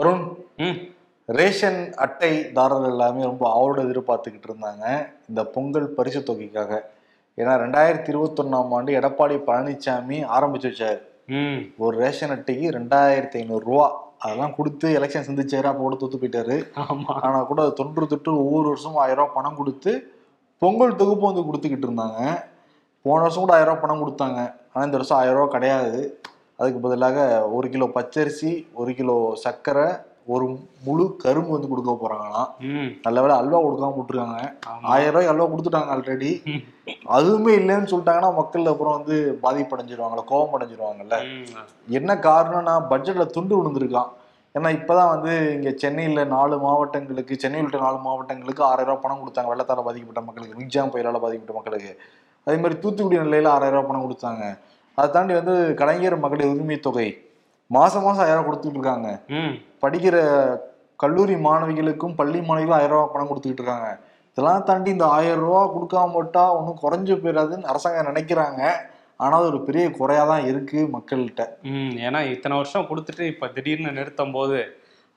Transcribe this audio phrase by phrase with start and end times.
[0.00, 0.22] Varun
[1.38, 4.84] ration அட்டைதாரர்கள் எல்லாமே ரொம்ப ஆவலோட எதிர்பார்த்துக்கிட்டு இருந்தாங்க
[5.28, 6.72] இந்த பொங்கல் பரிசு தொகைக்காக.
[7.38, 11.00] ஏன்னா ரெண்டாயிரத்தி இருபத்தொன்னாம் ஆண்டு எடப்பாடி பழனிசாமி ஆரம்பிச்சு வச்சாரு.
[11.84, 13.86] ஒரு ரேஷன் அட்டைக்கு ரெண்டாயிரத்தி ஐநூறு ரூபா
[14.18, 16.56] அதெல்லாம் கொடுத்து எலெக்ஷன் சந்திச்சாரு அப்போ கூட தோத்து போயிட்டாரு.
[16.84, 17.12] ஆமா.
[17.26, 19.92] ஆனா கூட அது தொன்று தொட்டு ஒவ்வொரு வருஷமும் ஆயிரம் ரூபாய் பணம் கொடுத்து
[20.58, 22.20] பொங்கல் தொகுப்பு வந்து கொடுத்துக்கிட்டு இருந்தாங்க.
[23.02, 24.40] போன வருஷம் கூட ஆயிரம் பணம் கொடுத்தாங்க.
[24.72, 26.20] ஆனா இந்த வருஷம் ஆயிரம் ரூபாய் கிடையாது.
[26.60, 27.18] அதுக்கு பதிலாக
[27.56, 29.88] ஒரு கிலோ பச்சரிசி ஒரு கிலோ சர்க்கரை
[30.34, 30.46] ஒரு
[30.86, 32.48] முழு கரும்பு வந்து கொடுக்க போறாங்களாம்.
[33.06, 34.84] நல்ல வேளை அல்வா கொடுக்காம போட்டுருக்காங்க ஆமா.
[34.92, 36.30] ஆயிரம் ரூபாய் அல்வா கொடுத்துட்டாங்க ஆல்ரெடி
[37.16, 41.16] அதுவுமே இல்லைன்னு சொல்லிட்டாங்கன்னா மக்கள் அப்புறம் வந்து பாதிப்படைஞ்சிருவாங்கல்ல கோபம் அடைஞ்சிருவாங்கல்ல.
[41.98, 44.10] என்ன காரணம்னா பட்ஜெட்ல துண்டு விழுந்திருக்கான்.
[44.54, 49.50] ஏன்னா இப்பதான் வந்து இங்க சென்னையில நாலு மாவட்டங்களுக்கு சென்னையில் உள்ள நாலு மாவட்டங்களுக்கு ஆறாயிரம் ரூபாய் பணம் கொடுத்தாங்க.
[49.52, 51.92] வெள்ளத்தால பாதிக்கப்பட்ட மக்களுக்கு மிக்ஜாம் புயலால பாதிக்கப்பட்ட மக்களுக்கு.
[52.46, 54.44] அதே மாதிரி தூத்துக்குடி நிலையில ஆறாயிரம் ரூபாய் பணம் கொடுத்தாங்க.
[55.00, 57.08] அதை தாண்டி வந்து கலைஞர் மகளிர் உரிமை தொகை.
[57.70, 59.52] மாசம் மாசம் ஆயிரம் கொடுத்துட்டு இருக்காங்க ம்.
[59.82, 60.16] படிக்கிற
[61.00, 63.90] கல்லூரி மாணவிகளுக்கும் பள்ளி மாணவிகளும் ஆயிரம் ரூபாய் பணம் கொடுத்துக்கிட்டு இருக்காங்க
[64.30, 68.60] இதெல்லாம் தாண்டி இந்த ஆயிரம் ரூபா கொடுக்காம விட்டா ஒன்றும் குறைஞ்சு போயிடாதுன்னு அரசாங்கம் நினைக்கிறாங்க.
[69.20, 71.42] ஆனா அது ஒரு பெரிய குறையா தான் இருக்கு மக்கள்கிட்ட.
[72.04, 74.58] ஏன்னா இத்தனை வருஷம் கொடுத்துட்டு இப்ப திடீர்னு நிறுத்தும் போது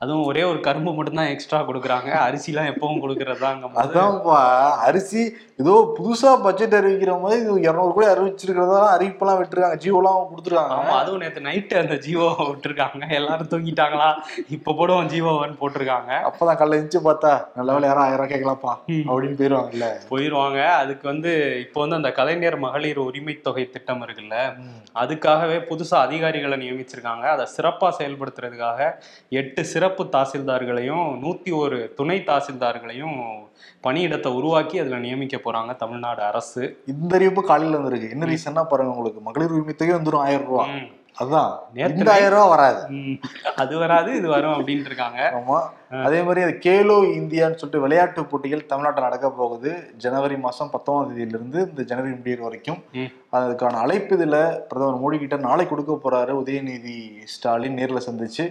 [0.04, 2.10] அதுவும் ஒரே ஒரு கரும்பு மட்டும்தான் எக்ஸ்ட்ரா கொடுக்குறாங்க.
[2.26, 4.38] அரிசிலாம் எப்பவும் கொடுக்கறதாங்க அதான்ப்பா
[4.88, 5.22] அரிசி
[5.62, 9.76] ஏதோ புதுசா பட்ஜெட் அறிவிக்கிற மாதிரி இது இருநூறு கோடி அறிவிச்சிருக்கிறதா அறிவிப்பெல்லாம் விட்டுருக்காங்க.
[9.84, 10.94] ஜியோலாம் ஆமா கொடுத்துருக்காங்க.
[11.00, 13.02] அதுவும் நேத்து நைட்டு அந்த ஜீவோ விட்டுருக்காங்க.
[13.18, 14.08] எல்லாரும் தூங்கிட்டாங்களா?
[14.56, 16.10] இப்ப போடுவோம் ஜீவோவன்னு போட்டிருக்காங்க.
[16.28, 18.74] அப்பதான் காலைல இருந்துச்சு பார்த்தா நல்ல வேலை யாரும் ஆயிரம் கேட்கலாம்ப்பா.
[19.08, 19.88] அப்படின்னு போயிருவாங்கல்ல.
[20.12, 20.60] போயிருவாங்க.
[20.80, 21.32] அதுக்கு வந்து
[21.64, 24.38] இப்போ வந்து அந்த கலைஞர் மகளிர் உரிமை தொகை திட்டம் இருக்குல்ல
[25.02, 27.26] அதுக்காகவே புதுசா அதிகாரிகளை நியமிச்சிருக்காங்க.
[27.34, 28.80] அதை சிறப்பா செயல்படுத்துறதுக்காக
[29.40, 33.16] எட்டு சிறப்பு தாசில்தார்களையும் நூத்தி ஒரு துணை தாசில்தார்களையும்
[33.84, 36.62] பணியிடத்தை உருவாக்கி அதுல நியமிக்க போறாங்க தமிழ்நாடு அரசு.
[36.86, 38.10] இந்த அறிவிப்பு காலையில வந்திருக்கு.
[38.10, 40.86] என்ன ரீசன்னா பாருங்க உங்களுக்கு மகளிர் உரிமை தொகை வந்துடும் ஆயிரம் ரூபாய் ம்,
[41.22, 41.50] அதான்
[42.14, 42.80] ஆயிரம் ரூபாய் வராது.
[43.62, 45.58] அது வராது இது வரும் அப்படின்ட்டு இருக்காங்க ஆமா
[46.06, 49.70] அதே மாதிரி அது கேலோ இந்தியான்னு சொல்லிட்டு விளையாட்டு போட்டிகள் தமிழ்நாட்டில் நடக்க போகுது.
[50.04, 52.80] ஜனவரி மாசம் பத்தொன்பதாம் தேதியில இருந்து இந்த ஜனவரி முடியிற வரைக்கும்.
[53.36, 56.34] அதுக்கான அழைப்பு இதுல பிரதமர் மோடி கிட்ட நாளை கொடுக்க போறாரு.
[56.42, 56.96] உதயநிதி
[57.34, 58.46] ஸ்டாலின் நேர்ல சந்திச்சு.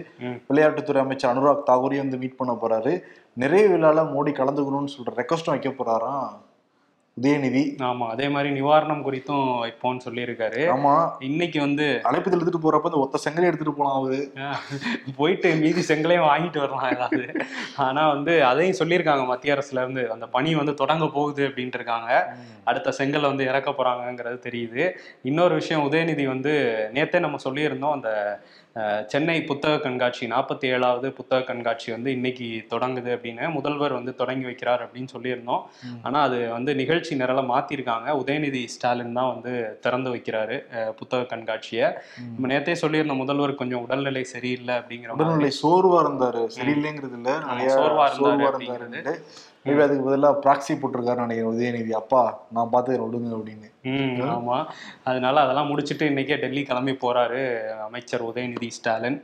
[0.48, 2.94] விளையாட்டுத்துறை அமைச்சர் அனுராக் தாகூரையும் வந்து மீட் பண்ண போறாரு.
[3.42, 6.34] நிறைய விழால மோடி கலந்துக்கணும்னு சொல்ற ரெக்வஸ்டும் வைக்க போறாராம்.
[7.22, 7.60] உதயநிதி.
[7.78, 10.62] ஆமா அதே மாதிரி நிவாரணம் குறித்தும் வைப்போம்னு சொல்லியிருக்காரு.
[10.68, 11.10] ஆமா.
[11.20, 14.32] இன்னைக்கு வந்து அழைப்பு எடுத்துட்டு போறப்ப இந்த ஒத்த செங்கலை எடுத்துட்டு போலாம் அவரு.
[15.16, 17.26] போயிட்டு மீதி செங்கலையும் வாங்கிட்டு வரலாம் ஏதாவது.
[17.76, 20.10] ஆனா வந்து அதையும் சொல்லியிருக்காங்க மத்திய அரசுல இருந்து.
[20.10, 24.90] அந்த பணி வந்து தொடங்க போகுது அப்படின்ட்டு இருக்காங்க அடுத்த செங்கலை வந்து இறக்க போறாங்கங்கிறது தெரியுது.
[25.22, 26.54] இன்னொரு விஷயம் உதயநிதி வந்து
[26.94, 28.10] நேத்தே நம்ம சொல்லியிருந்தோம் அந்த
[29.06, 34.82] சென்னை புத்தக கண்காட்சி நாற்பத்தி ஏழாவது புத்தக கண்காட்சி வந்து இன்னைக்கு தொடங்குது அப்படின்னு முதல்வர் வந்து தொடங்கி வைக்கிறார்
[34.84, 35.62] அப்படின்னு சொல்லியிருந்தோம்.
[35.84, 36.00] ம்.
[36.02, 38.08] ஆனா அது வந்து நிகழ்ச்சி நிரலை மாத்திருக்காங்க.
[38.22, 40.58] உதயநிதி ஸ்டாலின் தான் வந்து திறந்து வைக்கிறாரு
[40.94, 41.88] புத்தக கண்காட்சியை.
[42.32, 46.44] நம்ம நேத்தே சொல்லியிருந்தோம் முதல்வர் கொஞ்சம் உடல்நிலை சரியில்லை அப்படிங்கிற உடல்நிலை சோர்வா இருந்தாரு.
[46.58, 47.38] சரியில்லைங்கிறது இல்ல.
[47.46, 48.96] நிறைய சோர்வா இருந்தாரு சோர்வா அப்படிங்கிறது.
[48.96, 49.14] இருந்தாரு
[49.66, 51.92] மேபி அதுக்கு பதிலா ப்ராக்சி போட்டிருக்காரு நினைக்கிறேன் உதயநிதி.
[52.00, 53.68] அப்பா நான் பார்த்து விடுங்க அப்படின்னு.
[53.92, 54.56] ம் ஆமா.
[55.04, 57.42] அதனால அதெல்லாம் முடிச்சுட்டு இன்னைக்கே டெல்லி கிளம்பி போறாரு
[57.86, 59.18] அமைச்சர் உதயநிதி ஸ்டாலின்.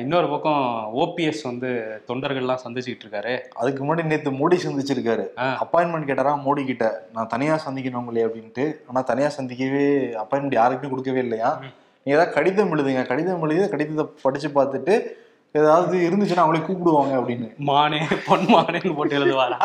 [0.00, 0.64] இன்னொரு பக்கம்
[1.02, 1.68] ஓபிஎஸ் வந்து
[2.08, 3.34] தொண்டர்கள்லாம் சந்திச்சுக்கிட்டு இருக்காரு.
[3.60, 5.24] அதுக்கு முன்னாடி நேத்து மோடி சந்திச்சிருக்காரு.
[5.62, 6.86] அப்பாயின்மெண்ட் கேட்டாரா மோடி கிட்ட?
[7.14, 8.66] நான் தனியா சந்திக்கணும் உங்களே அப்படின்ட்டு.
[8.88, 9.86] ஆனா தனியா சந்திக்கவே
[10.22, 11.50] அப்பாயின்மெண்ட் யாருக்குமே கொடுக்கவே இல்லையா?
[12.02, 13.06] நீங்க ஏதாவது கடிதம் எழுதுங்க.
[13.06, 14.96] கடிதம் எழுதி கடிதத்தை படிச்சு பார்த்துட்டு
[15.54, 17.46] ஏதாவது இருந்துச்சுன்னா அவங்களே கூப்பிடுவாங்க அப்படின்னு.
[17.68, 19.56] மானே பொன் மானேன்னு போட்டு எழுதுவாரா?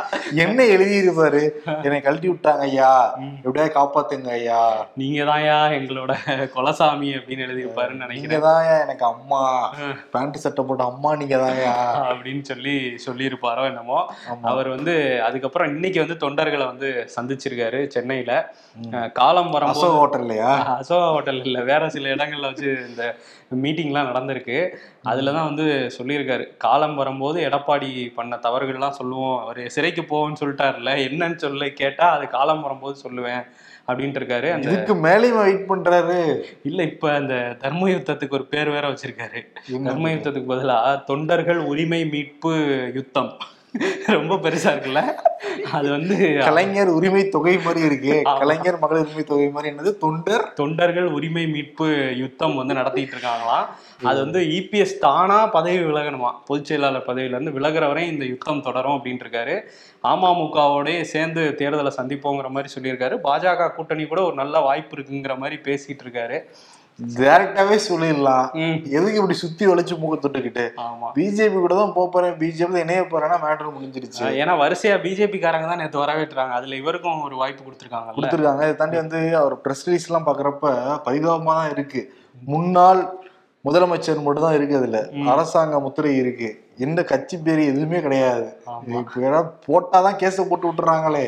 [0.44, 1.42] என்ன எழுதியிருப்பாரு
[1.86, 2.90] என்னை கழட்டி விட்டாங்க ஐயா.
[3.44, 4.62] எப்படியா காப்பாத்துங்க ஐயா.
[5.02, 6.14] நீங்க தான்யா எங்களோட
[6.56, 8.46] கொலசாமி அப்படின்னு எழுதியிருப்பாருன்னு நினைக்கிறேன்.
[8.48, 9.42] தான் எனக்கு அம்மா.
[10.16, 11.76] பேண்ட் சட்டை போட்ட அம்மா நீங்க தான்யா
[12.10, 14.00] அப்படின்னு சொல்லி சொல்லியிருப்பாரோ என்னமோ.
[14.54, 14.96] அவர் வந்து
[15.28, 18.34] அதுக்கப்புறம் இன்னைக்கு வந்து தொண்டர்களை வந்து சந்திச்சிருக்காரு சென்னையில.
[19.22, 20.52] காலம் வரும்போது அசோக் ஹோட்டல்லையா?
[20.80, 23.04] அசோகா ஹோட்டல் இல்லை வேற சில இடங்கள்ல வச்சு இந்த
[23.64, 24.60] மீட்டிங்லாம் நடந்திருக்கு.
[25.12, 25.66] அதுல தான் வந்து
[25.98, 26.46] சொல்லியிருக்காரு.
[26.58, 29.38] காலம் வரும்போது எடப்பாடி பண்ண தவறுகள்லாம் சொல்லுவோம்.
[29.44, 33.44] அவர் சிறைக்கு போவோம்னு சொல்லிட்டாருல்ல என்னன்னு சொல்லி கேட்டா அது காலம் வரும்போது சொல்லுவேன்
[33.88, 34.48] அப்படின்ட்டு இருக்காரு.
[34.52, 36.20] அந்த இதுக்கு மேலேயும் வெயிட் பண்றாரு.
[36.70, 39.42] இல்ல இப்ப அந்த தர்ம யுத்தத்துக்கு ஒரு பேர் வேற வச்சிருக்காரு.
[39.84, 42.54] தர்ம யுத்தத்துக்கு பதிலா தொண்டர்கள் உரிமை மீட்பு
[42.94, 43.32] யுத்தம்.
[44.08, 45.02] ரொம்ப பெருசா இருக்குல்ல?
[45.72, 48.22] அது வந்து கலைஞர் உரிமை தொகை மாதிரி இருக்கு.
[48.24, 49.98] கலைஞர் மகளிர் உரிமை தொகை மாதிரி என்னது?
[49.98, 50.54] தொண்டர்?
[50.54, 53.66] தொண்டர்கள் உரிமை மீட்பு யுத்தம் வந்து நடத்திட்டு இருக்காங்களாம்
[54.04, 56.32] அது வந்து இபிஎஸ் தானா பதவி விலகணுமா?
[56.46, 59.62] பொதுச் செயலாளர் பதவியில இருந்து விலகுற வரை இந்த யுத்தம் தொடரும் அப்படின்ட்டு இருக்காரு.
[60.04, 63.18] அமமுகவோடய சேர்ந்து தேர்தலை சந்திப்போங்கிற மாதிரி சொல்லியிருக்காரு.
[63.24, 66.40] பாஜக கூட்டணி கூட ஒரு நல்ல வாய்ப்பு இருக்குங்கிற மாதிரி பேசிட்டு இருக்காரு.
[67.00, 68.46] டைரக்டாவே சொல்லிடலாம்.
[68.98, 70.66] எதுக்கு இப்படி சுத்தி வளைச்சு மூக்க தொட்டுக்கிட்டு?
[70.78, 71.08] ஆமா.
[71.18, 72.36] பிஜேபி கூட தான் போறேன்.
[72.42, 74.24] பிஜேபி இணைய போறேன்னா மேட்டர் முடிஞ்சிருச்சு.
[74.42, 76.54] ஏன்னா வரிசையா பிஜேபி காரங்க தான் நேத்து வரவேற்றாங்க.
[76.60, 78.16] அதுல இவருக்கும் ஒரு வாய்ப்பு கொடுத்துருக்காங்கல்ல.
[78.16, 78.62] கொடுத்துருக்காங்க.
[78.62, 80.74] இதை தாண்டி வந்து அவர் பிரஸ் ரிலீஸ் எல்லாம் பாக்குறப்ப
[81.08, 82.04] பரிதாபமா தான் இருக்கு.
[82.42, 83.24] முன்னாள்
[83.66, 85.10] முதலமைச்சர் மட்டும் தான் இருக்கு அதுல.
[85.34, 86.50] அரசாங்க முத்திரை இருக்கு.
[86.84, 88.46] எந்த கட்சி பேரு எதுவுமே கிடையாது.
[89.68, 91.26] போட்டாதான் கேஸ போட்டு விட்டுறாங்களே.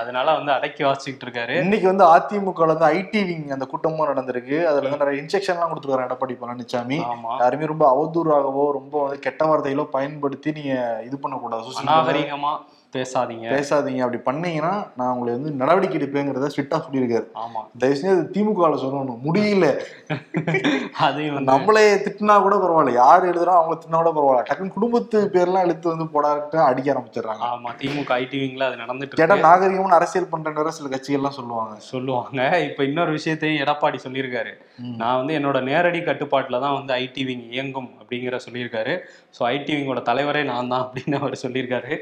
[0.00, 1.54] அதனால வந்து அடக்கி வாசிச்சுட்டு இருக்காரு.
[1.64, 4.56] இன்னைக்கு வந்து அதிமுக வந்து ஐடி விங் அந்த கூட்டமும் நடந்திருக்கு.
[4.70, 6.98] அதுல வந்து நிறைய இன்ஸ்ட்ரக்ஷன் எல்லாம் கொடுத்துருக்காரு எடப்பாடி பழனிசாமி
[7.42, 10.74] யாருமே ரொம்ப அவதூறாகவோ ரொம்ப வந்து கெட்ட வார்த்தைகளோ பயன்படுத்தி நீங்க
[11.08, 11.78] இது பண்ணக்கூடாது.
[11.82, 12.52] அநாகரிகமா
[12.92, 13.46] பேசாதீங்க.
[13.48, 13.98] பேசாதீங்க.
[13.98, 17.26] அப்படி பண்ணீங்கன்னா நான் உங்களை வந்து நடவடிக்கை எடுப்பேங்கிறத ஸ்ட்ரிக்டா சொல்லியிருக்காரு.
[17.34, 17.60] ஆமா.
[17.78, 19.18] தயவு செஞ்சு அது திமுக சொல்லணும்.
[19.24, 19.66] முடியல.
[20.98, 22.92] அதையும் நம்மளே திட்டினா கூட பரவாயில்ல.
[22.92, 24.52] யார் எழுதுறோம் அவங்க திட்டினா கூட பரவாயில்ல.
[24.52, 27.44] டக்குன்னு குடும்பத்து பேர்லாம் இழுத்து வந்து போடாட்டு அடிக்க ஆரம்பிச்சிடுறாங்க.
[27.52, 27.70] ஆமா.
[27.78, 31.74] திமுக ஐடி விங்ல அது நடந்துட்டு கேட்டா நாகரிகமான அரசியல் பண்ற சில கட்சிகள்லாம் சொல்லுவாங்க.
[31.78, 32.60] சொல்லுவாங்க.
[32.60, 34.52] இப்ப இன்னொரு விஷயத்தையும் எடப்பாடி சொல்லியிருக்காரு.
[34.96, 37.90] நான் வந்து என்னோட நேரடி கட்டுப்பாட்டுல தான் வந்து ஐடி விங் இயங்கும்.
[38.08, 38.92] அப்படிங்கிற சொல்லியிருக்காரு.
[39.34, 41.94] ஸோ ஐடிவிங்கோட தலைவரே நான் தான் அப்படின்னு அவர் சொல்லியிருக்காரு.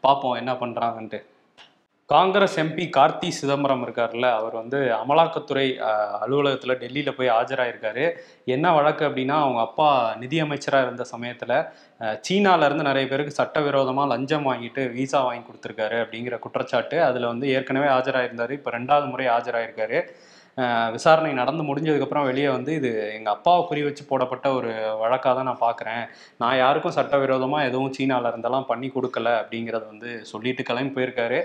[0.00, 1.20] பார்ப்போம் என்ன பண்ணுறாங்கன்ட்டு
[2.10, 5.64] காங்கிரஸ் எம்பி கார்த்தி சிதம்பரம் இருக்கார்ல அவர் வந்து அமலாக்கத்துறை
[6.22, 8.04] அலுவலகத்தில் டெல்லியில் போய் ஆஜராயிருக்காரு.
[8.54, 9.88] என்ன வழக்கு அப்படின்னா அவங்க அப்பா
[10.22, 11.54] நிதியமைச்சராக இருந்த சமயத்தில்
[12.00, 12.16] அஹ்,
[12.86, 18.54] நிறைய பேருக்கு சட்டவிரோதமாக லஞ்சம் வாங்கிட்டு விசா வாங்கி கொடுத்துருக்காரு அப்படிங்கிற குற்றச்சாட்டு அதில் வந்து ஏற்கனவே ஆஜராயிருந்தார்.
[18.58, 20.00] இப்போ ரெண்டாவது முறை ஆஜராயிருக்காரு.
[20.96, 24.70] விசாரணை நடந்து முடிஞ்சதுக்கப்புறம் வெளியே வந்து இது எங்கள் அப்பாவை குறி வச்சு போடப்பட்ட ஒரு
[25.02, 26.04] வழக்காக தான் நான் பார்க்குறேன்
[26.42, 31.40] நான் யாருக்கும் சட்டவிரோதமாக எதுவும் சீனால இருந்தெல்லாம் பண்ணி கொடுக்கல அப்படிங்கிறத வந்து சொல்லிட்டு கிளம்பி போயிருக்காரு.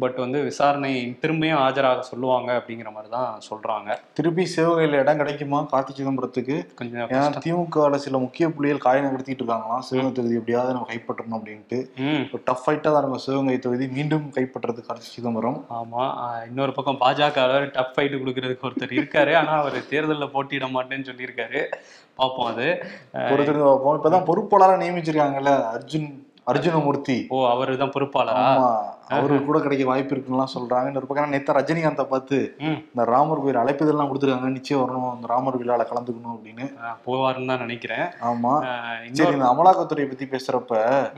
[0.00, 5.60] பட் வந்து விசாரணை திரும்பியும் ஆஜராக சொல்லுவாங்க அப்படிங்கிற மாதிரி தான் சொல்கிறாங்க திருப்பி சிவகையில இடம் கிடைக்குமா?
[5.72, 6.56] கார்த்தி சிதம்பரத்துக்கு?
[6.78, 9.84] கொஞ்சம் ஏன்னா சில முக்கிய புள்ளிகள் காய நகர்த்திட்டு இருக்காங்களாம்.
[9.88, 11.78] சிவகங்கை தொகுதி எப்படியாவது நம்ம கைப்பற்றணும் அப்படின்ட்டு.
[12.34, 15.58] ஒரு டஃப் ஃபைட்டா தான் இருக்கும் சிவகங்கை தொகுதி மீண்டும் கைப்பற்றது கார்த்தி சிதம்பரம்.
[15.78, 16.12] ஆமாம்
[16.50, 17.46] இன்னொரு பக்கம் பாஜக
[17.78, 19.34] டஃப் ஃபைட்டு கொடுக்கறதுக்கு ஒருத்தர் இருக்காரு.
[19.36, 21.62] ஆனால் அவர் தேர்தலில் போட்டியிட மாட்டேன்னு சொல்லியிருக்காரு.
[22.14, 22.84] பார்ப்போம் அது.
[23.14, 23.98] பொறுத்திருந்து பார்ப்போம்.
[23.98, 27.26] இப்பதான் பொறுப்பாளராக நியமிச்சிருக்காங்கல்ல அர்ஜுன் அர்ஜுனமூர்த்தி.
[27.28, 28.44] ஓ அவர் தான் பொறுப்பாளரா?
[28.50, 28.68] ஆமா.
[29.16, 30.90] அவருக்கு கூட கிடைக்க வாய்ப்பு இருக்குன்னுலாம் சொல்றாங்க.
[30.90, 32.38] இன்னொரு பக்கம் நேத்தா ரஜினிகாந்தை பார்த்து
[32.70, 34.50] இந்த ராமர் கோயில் அழைப்புதெல்லாம் கொடுத்துருக்காங்க.
[34.58, 35.10] நிச்சயம் வரணும்.
[35.14, 36.66] அந்த ராமர் விழால கலந்துக்கணும் அப்படின்னு.
[37.06, 38.06] போவாருன்னு தான் நினைக்கிறேன்.
[38.30, 38.52] ஆமா.
[39.20, 40.74] சரி இந்த அமலாக்கத்துறையை பத்தி பேசுறப்ப.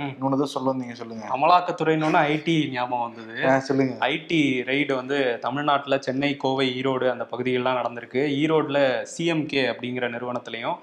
[0.09, 1.27] இன்னொன்னு சொல்ல வந்தீங்க சொல்லுங்க.
[1.37, 3.37] அமலாக்கத்துறைன்னு ஐடி ஞாபகம் வந்தது.
[3.69, 3.95] சொல்லுங்க.
[4.13, 4.41] ஐடி
[4.71, 8.23] ரெய்டு வந்து தமிழ்நாட்டில் சென்னை கோவை ஈரோடு அந்த பகுதிகளெலாம் நடந்திருக்கு.
[8.41, 8.83] ஈரோடில்
[9.15, 10.77] சிஎம்கே அப்படிங்கிற நிறுவனத்திலையும்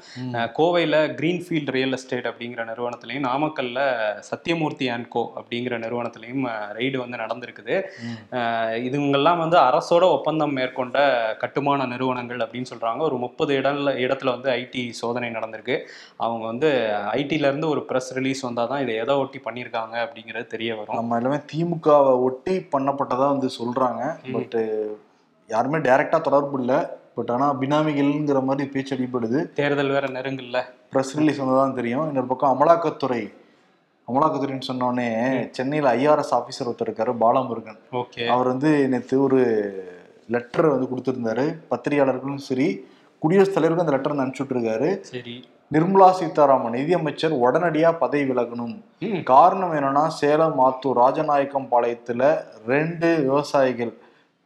[0.59, 3.80] கோவையில் கிரீன்ஃபீல்ட் ரியல் எஸ்டேட் அப்படிங்கிற நிறுவனத்திலையும் நாமக்கல்ல
[4.30, 6.45] சத்தியமூர்த்தி அண்ட் கோ அப்படிங்கிற நிறுவனத்திலையும்
[6.97, 7.83] ரெய்டு வந்து நடந்திருக்குது.
[8.88, 10.97] இதுங்கெல்லாம் வந்து அரசோட ஒப்பந்தம் மேற்கொண்ட
[11.39, 12.99] கட்டுமான நிறுவனங்கள் அப்படின்னு சொல்றாங்க.
[12.99, 15.79] ஒரு முப்பது இடத்துல இடத்துல வந்து ஐடி சோதனை நடந்திருக்கு.
[16.17, 20.75] அவங்க வந்து ஐடில இருந்து ஒரு ப்ரெஸ் ரிலீஸ் வந்தால் தான் இதை எதை ஒட்டி பண்ணியிருக்காங்க அப்படிங்கிறது தெரிய
[20.75, 20.95] வரும்.
[20.95, 24.23] நம்ம எல்லாமே திமுகவை ஒட்டி பண்ணப்பட்டதா வந்து சொல்றாங்க.
[24.23, 24.31] ம்.
[24.31, 24.55] பட்
[25.47, 26.75] யாருமே டைரக்டா தொடர்பு இல்லை.
[27.15, 29.53] பட் ஆனா பினாமிகள்ங்கிற மாதிரி பேச்சு அடிபடுது.
[29.53, 30.61] தேர்தல் வேற நெருங்கல்ல.
[30.91, 32.07] ப்ரெஸ் ரிலீஸ் வந்ததான் தெரியும்.
[32.07, 33.33] இன்னொரு பக்கம் அமலாக்கத்துறை
[34.12, 35.07] அமலாக்கத்துறைன்னு சொன்னோடனே
[35.51, 37.80] சென்னையில் ஐஆர்எஸ் ஆஃபீஸர் ஒருத்தர் இருக்காரு பாலமுருகன்.
[37.92, 38.27] ஓகே.
[38.27, 39.39] அவர் வந்து நேற்று ஒரு
[40.27, 41.45] லெட்டர் வந்து கொடுத்துருந்தாரு.
[41.71, 42.68] பத்திரிகையாளர்களும் சரி
[43.19, 45.36] குடியரசுத் தலைவருக்கும் அந்த லெட்டர் வந்து அனுப்பிச்சு விட்டுருக்காரு சரி.
[45.74, 48.75] நிர்மலா சீதாராமன் நிதியமைச்சர் உடனடியா பதவி விலகணும்.
[49.24, 52.21] காரணம் என்னன்னா சேலம் ஆத்தூர் ராஜநாயக்கம் பாளையத்துல
[52.68, 53.94] ரெண்டு விவசாயிகள்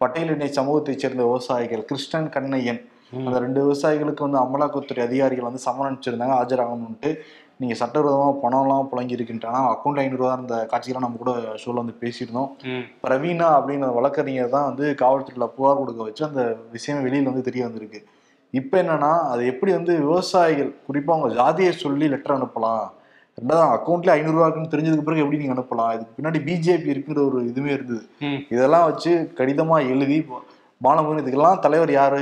[0.01, 2.81] பட்டியலினை சமூகத்தைச் சேர்ந்த விவசாயிகள் கிருஷ்ணன் கண்ணையன்.
[3.27, 7.09] அந்த ரெண்டு விவசாயிகளுக்கு வந்து அமலாக்கத்துறை அதிகாரிகள் வந்து சம்மன் அனுப்பிச்சிருந்தாங்க ஆஜராகணும்ட்டு
[7.61, 12.49] நீங்க சட்டவிரோதமா பணம்லாம் புழங்கி இருக்கின்றாங்க அக்கௌண்ட் ஐநூறுரூவா அந்த காட்சியெல்லாம் நம்ம கூட ஷோல வந்து பேசியிருந்தோம்.
[13.03, 16.43] பிரவீனா அப்படிங்கிற வழக்கறிஞர் தான் வந்து காவல்துறையில புகார் கொடுக்க வச்சு அந்த
[16.75, 18.01] விஷயம் வெளியில வந்து தெரிய வந்திருக்கு.
[18.53, 22.87] இப்போ என்னன்னா அது எப்படி வந்து விவசாயிகள் குறிப்பா அவங்க ஜாதியை சொல்லி லெட்டர் அனுப்பலாம்.
[23.37, 25.91] ரெண்டாவது அக்கௌண்ட்ல ஐநூறுரூவா இருக்குன்னு தெரிஞ்சதுக்கு பிறகு எப்படி நீங்க அனுப்பலாம்?
[25.95, 28.03] இதுக்கு பின்னாடி பிஜேபி இருக்குங்கிற ஒரு இதுவுமே இருந்தது.
[28.55, 30.17] இதெல்லாம் வச்சு கடிதமா எழுதி
[30.81, 32.21] பாலமுருகன் இதுக்கெல்லாம் தலைவர் யாரு?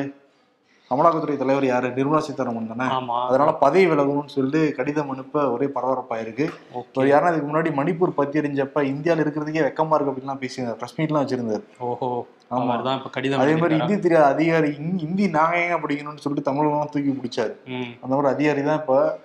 [0.92, 1.88] அமலாக்கத்துறை தலைவர் யாரு?
[1.88, 2.94] நிர்மலா சீதாராமன் தானே?
[2.94, 3.26] ஆமா.
[3.28, 6.50] அதனால பதவி விலகணும்னு சொல்லிட்டு கடிதம் அனுப்ப ஒரே பரபரப்பாயிருக்கு.
[6.94, 10.74] ஒரு யாருன்னா இதுக்கு முன்னாடி மணிப்பூர் பத்தி எறிஞ்சப்ப இந்தியால இருக்கிறதுக்கே வெக்கமா இருக்கு அப்படின்லாம் பேசியிருந்தார்.
[10.74, 11.64] பிரஸ் மீட்லாம் வச்சிருந்தாரு.
[11.80, 12.26] ஓஹோ.
[12.52, 12.84] ஆமா.
[12.84, 13.76] தான் இப்ப கடிதம் அதே மாதிரி?
[13.76, 14.70] இந்தி தெரியாத அதிகாரி
[15.02, 17.54] இந்தி- நாங்க ஏங்க படிக்கணும்னு சொல்லிட்டு தமிழெல்லாம் தூக்கி பிடிச்சாரு.
[18.02, 19.20] அந்த மாதிரி அதிகாரி தான் இப்ப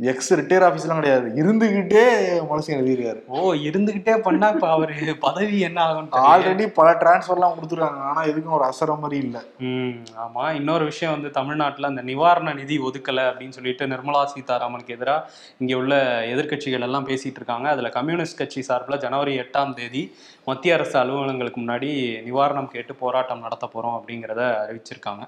[0.00, 1.28] எக்ஸ் ரிட்டையர் ஆஃபீஸ்லாம் கிடையாது.
[1.34, 2.02] இருந்துகிட்டே
[2.50, 3.20] மனுஷன் எழுதியிருக்காரு.
[3.26, 8.00] ஓ இருந்துகிட்டே பண்ணா இப்ப அவரு பதவி என்ன ஆகும் ஆல்ரெடி பல டிரான்ஸ்ஃபர்லாம் கொடுத்துருக்காங்க.
[8.00, 9.42] ஆனா எதுக்கும் ஒரு அசர மாதிரி இல்ல.
[9.58, 10.54] ம் ஆமா.
[10.54, 16.20] இன்னொரு விஷயம் வந்து தமிழ்நாட்டுல அந்த நிவாரண நிதி ஒதுக்கல அப்படின்னு சொல்லிட்டு நிர்மலா சீதாராமனுக்கு எதிராக இங்க உள்ள
[16.26, 17.68] எதிர்க்கட்சிகள் எல்லாம் பேசிட்டு இருக்காங்க.
[17.68, 20.12] அதுல கம்யூனிஸ்ட் கட்சி சார்பில் ஜனவரி எட்டாம் தேதி
[20.48, 21.88] மத்திய அரசு அலுவலகங்களுக்கு முன்னாடி
[22.26, 25.24] நிவாரணம் கேட்டு போராட்டம் நடத்த போகிறோம் அப்படிங்கிறத அறிவிச்சிருக்காங்க.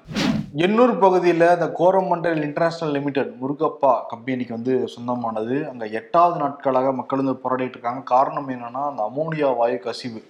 [0.65, 5.57] எண்ணூர் பகுதியில் இந்த கோரமண்டல் இன்டர்நேஷனல் லிமிடெட் முருகப்பா கம்பெனிக்கு வந்து சொந்தமானது.
[5.73, 8.03] அங்கே எட்டாவது நாட்களாக மக்கள் வந்து போராடிட்டு இருக்காங்க.
[8.15, 10.23] காரணம் என்னென்னா அந்த அமோனியா வாயு கசிவு.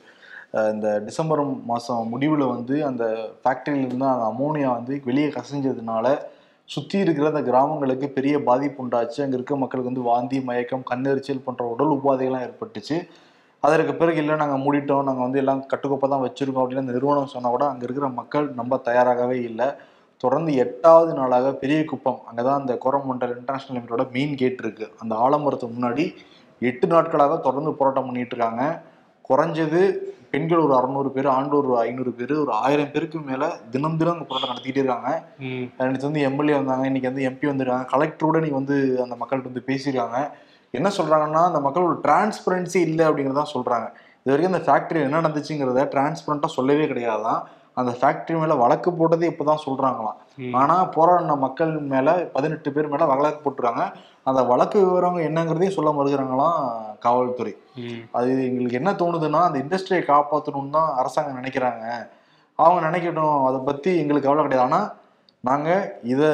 [0.74, 3.04] இந்த டிசம்பர் மாதம் முடிவில் வந்து அந்த
[3.44, 6.06] ஃபேக்டரியிலிருந்து அந்த அமோனியா வந்து வெளியே கசிஞ்சதுனால
[6.74, 9.18] சுற்றி இருக்கிற அந்த கிராமங்களுக்கு பெரிய பாதிப்பு உண்டாச்சு.
[9.24, 12.98] அங்கே இருக்க மக்களுக்கு வந்து வாந்தி மயக்கம் கண்ணெரிச்சல் போன்ற உடல் உபாதைகள்லாம் ஏற்பட்டுச்சு.
[13.66, 17.54] அதற்கு பிறகு இல்லை நாங்கள் மூடிட்டோம் நாங்கள் வந்து எல்லாம் கட்டுக்கோப்பாக தான் வச்சுருக்கோம் அப்படின்னு அந்த நிறுவனம் சொன்னால்
[17.54, 19.68] கூட அங்கே இருக்கிற மக்கள் நம்ப தயாராகவே இல்லை.
[20.24, 24.86] தொடர்ந்து எட்டாவது நாளாக பெரிய குப்பம் அங்கே தான் அந்த கோரமண்டல் இன்டர்நேஷனல் லிமிட்டோட மெயின் கேட் இருக்கு.
[25.02, 26.04] அந்த ஆலமரத்துக்கு முன்னாடி
[26.62, 28.64] எட்டு நாட்களாக தொடர்ந்து போராட்டம் பண்ணிட்டு இருக்காங்க.
[29.28, 29.80] குறைஞ்சது
[30.32, 34.26] பெண்கள் ஒரு அறநூறு பேர் ஆண்கள் ஒரு ஐநூறு பேர் ஒரு ஆயிரம் பேருக்கு மேல தினம் தினம் அங்க
[34.30, 35.10] போராட்டம் நடத்திக்கிட்டே இருக்காங்க.
[35.78, 40.18] நேற்று வந்து எம்எல்ஏ வந்தாங்க இன்னைக்கு வந்து எம்பி வந்திருக்காங்க கலெக்டரோட இன்னைக்கு வந்து அந்த மக்கள்கிட்ட வந்து பேசியிருக்காங்க.
[40.70, 43.92] என்ன சொல்றாங்கன்னா அந்த மக்கள் ஒரு டிரான்ஸ்பரன்சி இல்லை அப்படிங்கிறத சொல்றாங்க.
[44.24, 47.42] இது வரைக்கும் அந்த ஃபேக்டரி என்ன நடந்துச்சுங்கிறத டிரான்ஸ்பரண்டா சொல்லவே கிடையாதான்.
[47.74, 50.14] அந்த ஃபேக்டரி மேல வழக்கு போட்டதே இப்பதான் சொல்றாங்களாம்.
[50.36, 50.54] ம்.
[50.54, 53.92] ஆனா போராடின மக்கள் மேல பதினெட்டு பேர் மேல வழக்கு போட்டுருக்காங்க.
[54.22, 57.56] அந்த வழக்கு விவரம் என்னங்கிறதையும் சொல்ல மறுக்கிறாங்களாம் காவல்துறை.
[58.10, 62.08] அது எங்களுக்கு என்ன தோணுதுன்னா அந்த இண்டஸ்ட்ரியை காப்பாற்றணும்னு தான் அரசாங்கம் நினைக்கிறாங்க.
[62.54, 64.74] அவங்க நினைக்கட்டும் அதை பத்தி எங்களுக்கு கவலை கிடையாது.
[64.74, 64.92] ஆனா
[65.40, 66.28] நாங்க இதை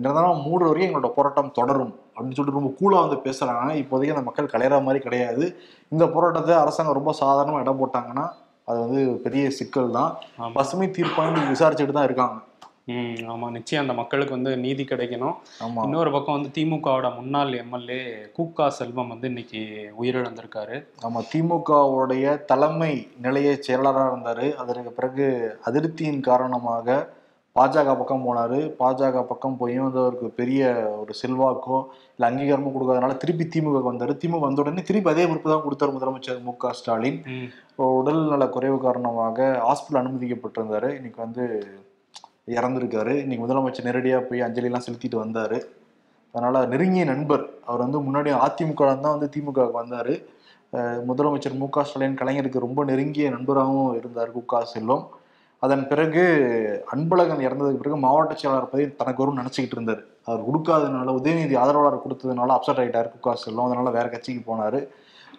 [0.00, 1.99] நிரந்தரம் மூடுற வரைக்கும் எங்களோட போராட்டம் தொடரும்.
[2.14, 3.72] அப்படின்னு சொல்லிட்டு ரொம்ப கூலா வந்து பேசுறாங்க.
[3.82, 5.44] இப்போதைக்கு அந்த மக்கள் கலையிற மாதிரி கிடையாது.
[5.88, 8.26] இந்த போராட்டத்தை அரசாங்கம் ரொம்ப சாதாரணமா இடம் போட்டாங்கன்னா
[8.68, 10.10] அது வந்து பெரிய சிக்கல் தான்.
[10.58, 12.38] பசுமை தீர்ப்பாயம் விசாரிச்சுட்டு தான் இருக்காங்க.
[12.92, 13.46] ம் ஆமா.
[13.50, 15.34] நிச்சயம் அந்த மக்களுக்கு வந்து நீதி கிடைக்கணும்.
[15.84, 17.98] இன்னொரு பக்கம் வந்து திமுகவோட முன்னாள் எம்எல்ஏ
[18.36, 19.60] கூக்கா செல்வம் வந்து இன்னைக்கு
[20.02, 20.76] உயிரிழந்திருக்காரு.
[21.06, 21.20] ஆமா.
[21.32, 22.92] திமுகவுடைய தலைமை
[23.26, 24.48] நிலைய செயலாளராக இருந்தாரு.
[24.54, 25.26] அதற்கு பிறகு
[25.70, 26.98] அதிருப்தியின் காரணமாக
[27.60, 28.58] பாஜக பக்கம் போனாரு.
[28.78, 30.60] பாஜக பக்கம் போயும் வந்து அவருக்கு பெரிய
[31.00, 31.78] ஒரு செல்வாக்கோ
[32.12, 34.12] இல்லை அங்கீகாரமோ கொடுக்காதனால திருப்பி திமுக வந்தாரு.
[34.22, 37.18] திமுக வந்த உடனே திருப்பி அதே பொறுப்பு தான் கொடுத்தாரு முதலமைச்சர் மு க ஸ்டாலின்.
[37.34, 37.48] ம்.
[37.98, 39.38] உடல் நல குறைவு காரணமாக
[39.68, 40.90] ஹாஸ்பிட்டல் அனுமதிக்கப்பட்டிருந்தாரு.
[40.98, 41.44] இன்னைக்கு வந்து
[42.48, 43.12] இறந்திருக்காரு.
[43.24, 45.58] இன்னைக்கு முதலமைச்சர் நேரடியாக போய் அஞ்சலிலாம் செலுத்திட்டு வந்தாரு.
[46.34, 47.44] அதனால நெருங்கிய நண்பர்.
[47.64, 50.14] அவர் வந்து முன்னாடி அதிமுக தான் வந்து திமுக வந்தாரு.
[51.06, 54.30] முதலமைச்சர் மு க ஸ்டாலின் கலைஞருக்கு ரொம்ப நெருங்கிய நண்பராகவும் இருந்தார்.
[54.32, 55.04] கு க செல்வம்.
[55.64, 56.22] அதன் பிறகு
[56.92, 60.00] அன்பழகன் இறந்ததுக்கு பிறகு மாவட்ட செயலாளர் பதவி தனக்கு வரும் நினைச்சுக்கிட்டு இருந்தார்.
[60.28, 63.10] அவர் கொடுக்காதனால உதயநிதி ஆதரவாளர் கொடுத்ததுனால அப்செட் ஆயிட்டார்.
[63.12, 64.80] கு க செல்வம் அதனால வேற கட்சிக்கு போனாரு.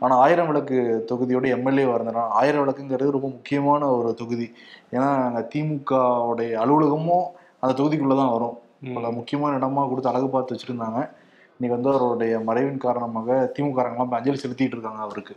[0.04, 0.78] ஆனா ஆயிரம் விளக்கு
[1.10, 4.48] தொகுதியோட எம்எல்ஏ இருந்தார் ஆயிரம் விளக்குங்கிறது ரொம்ப முக்கியமான ஒரு தொகுதி.
[4.96, 7.26] ஏன்னா அங்க திமுகவுடைய அலுவலகமும்
[7.64, 8.56] அந்த தொகுதிக்குள்ள தான் வரும்
[8.98, 11.02] பல முக்கியமான இடமா கொடுத்து அழகு பார்த்து வச்சிருந்தாங்க.
[11.58, 15.36] இன்னைக்கு வந்து அவருடைய மறைவின் காரணமாக திமுககாரங்களாம் அஞ்சலி செலுத்திட்டு இருக்காங்க அவருக்கு.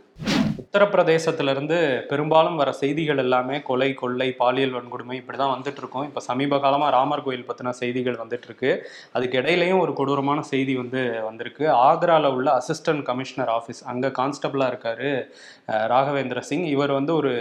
[0.61, 1.77] உத்தரப்பிரதேசத்திலிருந்து
[2.09, 7.23] பெரும்பாலும் வர செய்திகள் எல்லாமே கொலை கொள்ளை பாலியல் வன்கொடுமை இப்படிதான் வந்துட்டு இருக்கோம் இப்போ சமீப காலமாக ராமர்
[7.25, 8.71] கோயில் பற்றின செய்திகள் வந்துட்டு இருக்கு
[9.15, 11.65] அதுக்கு இடையிலையும் ஒரு கொடூரமான செய்தி வந்து வந்திருக்கு.
[11.89, 15.11] ஆக்ராவில் உள்ள அசிஸ்டன்ட் கமிஷனர் ஆஃபீஸ் அங்கே கான்ஸ்டபிளாக இருக்காரு
[15.93, 16.67] ராகவேந்திர சிங்.
[16.75, 17.33] இவர் வந்து ஒரு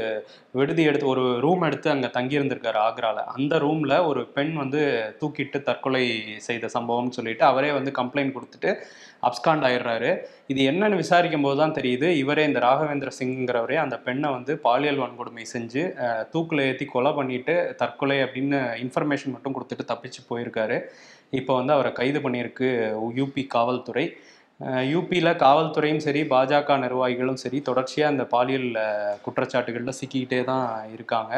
[0.61, 2.39] விடுதி எடுத்து ஒரு ரூம் எடுத்து அங்கே தங்கி
[2.89, 4.83] ஆக்ராவில் அந்த ரூமில் ஒரு பெண் வந்து
[5.23, 6.05] தூக்கிட்டு தற்கொலை
[6.49, 8.71] செய்த சம்பவம்னு சொல்லிட்டு அவரே வந்து கம்ப்ளைண்ட் கொடுத்துட்டு
[9.29, 10.09] அப்ஸ்காண்ட் ஆயிடுறாரு.
[10.53, 15.45] இது என்னன்னு விசாரிக்கும் போது தான் தெரியுது இவரே இந்த ராகவேந்திர சிங்கிறவரே அந்த பெண்ணை வந்து பாலியல் வன்கொடுமை
[15.53, 15.83] செஞ்சு
[16.33, 20.77] தூக்கில் ஏற்றி கொலை பண்ணிட்டு தற்கொலை அப்படின்னு இன்ஃபர்மேஷன் மட்டும் கொடுத்துட்டு தப்பிச்சு போயிருக்காரு.
[21.41, 22.69] இப்போ வந்து அவரை கைது பண்ணியிருக்கு
[23.21, 24.07] யூபி காவல்துறை.
[24.93, 28.69] யூபியில் காவல்துறையும் சரி பாஜக நிர்வாகிகளும் சரி தொடர்ச்சியாக அந்த பாலியல்
[29.25, 31.33] குற்றச்சாட்டுகளில் சிக்கிக்கிட்டே தான் இருக்காங்க.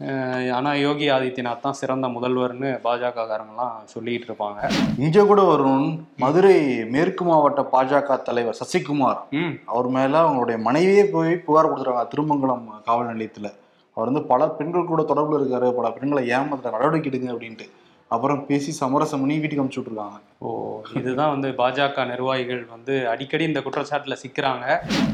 [0.00, 4.60] அஹ், ஆனா யோகி ஆதித்யநாத் தான் சிறந்த முதல்வர்னு பாஜக காரங்கெல்லாம் சொல்லிட்டு இருப்பாங்க
[4.98, 5.84] இங்க கூட வரும்
[6.18, 6.56] மதுரை
[6.94, 9.20] மேற்கு மாவட்ட பாஜக தலைவர் சசிகுமார்
[9.68, 13.50] அவர் மேல அவங்களுடைய மனைவியே போய் புகார் கொடுத்துருக்காங்க திருமங்கலம் காவல் நிலையத்துல.
[13.96, 17.66] அவர் வந்து பல பெண்கள் கூட தொடர்புல இருக்காரு பல பெண்களை ஏமாத்த நடவடிக்கை எடுங்க அப்படின்ட்டு.
[18.14, 20.18] அப்புறம் பேசி சமரசம் பண்ணி வீட்டுக்கு அனுப்பிச்சு விட்டுருக்காங்க.
[20.40, 20.48] ஓ
[20.94, 24.64] இதுதான் வந்து பாஜக நிர்வாகிகள் வந்து அடிக்கடி இந்த குற்றச்சாட்டுல சிக்கிறாங்க.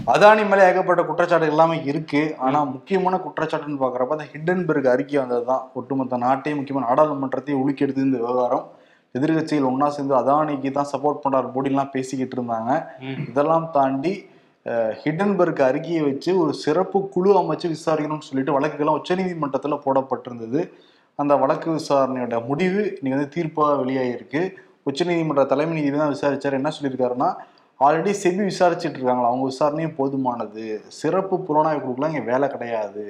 [0.07, 2.37] அதானி மேல ஏகப்பட்ட குற்றச்சாட்டு எல்லாமே இருக்கு.
[2.39, 5.65] ஆனா முக்கியமான குற்றச்சாட்டுன்னு பாக்குறப்ப அந்த ஹிண்டன்பெர்க் அறிக்கை வந்ததுதான்.
[5.75, 8.67] ஒட்டுமொத்த நாட்டையும் முக்கியமான நாடாளுமன்றத்தையும் எடுத்து இந்த விவகாரம்.
[9.15, 12.73] எதிர்கட்சிகள் ஒண்ணா சேர்ந்து அதானிக்கு தான் சப்போர்ட் பண்றாரு மோடிலாம் பேசிக்கிட்டு இருந்தாங்க.
[13.29, 14.15] இதெல்லாம் தாண்டி
[14.67, 20.61] அஹ், ஹிண்டன்பெர்க் அறிக்கையை வச்சு ஒரு சிறப்பு குழு அமைச்சு விசாரிக்கணும்னு சொல்லிட்டு வழக்குகள்லாம் உச்சநீதிமன்றத்துல போடப்பட்டிருந்தது.
[21.19, 24.43] அந்த வழக்கு விசாரணையோட முடிவு இன்னைக்கு வந்து தீர்ப்பா வெளியாகிருக்கு
[24.89, 26.59] உச்சநீதிமன்ற தலைமை நீதிபதி தான் விசாரிச்சார்.
[26.59, 27.29] என்ன சொல்லியிருக்காருன்னா
[27.81, 29.29] ஆல்ரெடி செபி விசாரிச்சுட்டு இருக்காங்களா?
[29.31, 30.65] அவங்க விசாரணையும் போதுமானது.
[31.01, 33.05] சிறப்பு புலனாய்வு குழுக்கெல்லாம் இங்க வேலை கிடையாது.